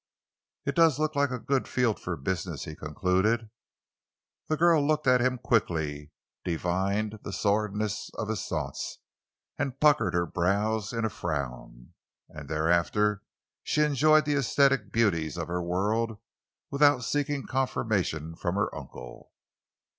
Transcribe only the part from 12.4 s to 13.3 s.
thereafter